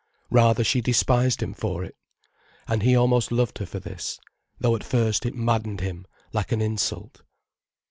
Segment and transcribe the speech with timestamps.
[0.31, 1.95] Rather she despised him for it.
[2.67, 4.19] And he almost loved her for this,
[4.59, 7.21] though at first it maddened him like an insult.